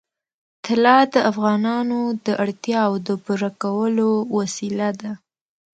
[0.65, 5.11] طلا د افغانانو د اړتیاوو د پوره کولو وسیله ده.